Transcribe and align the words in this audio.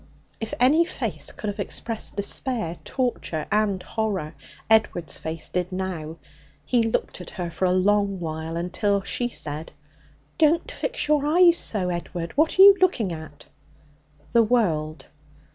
If 0.39 0.55
any 0.59 0.83
face 0.83 1.31
could 1.31 1.47
have 1.47 1.59
expressed 1.59 2.15
despair, 2.15 2.79
torture 2.83 3.45
and 3.51 3.83
horror, 3.83 4.33
Edward's 4.67 5.19
face 5.19 5.47
did 5.47 5.71
now. 5.71 6.17
He 6.65 6.81
looked 6.81 7.21
at 7.21 7.29
her 7.29 7.51
for 7.51 7.65
a 7.65 7.71
long 7.73 8.19
while, 8.19 8.55
until 8.57 9.03
she 9.03 9.29
said: 9.29 9.73
'Don't 10.39 10.71
fix 10.71 11.07
your 11.07 11.23
eyes 11.23 11.59
so, 11.59 11.89
Edward! 11.89 12.31
What 12.35 12.57
are 12.57 12.63
you 12.63 12.75
looking 12.81 13.11
at?' 13.13 13.45
'The 14.33 14.41
world. 14.41 15.05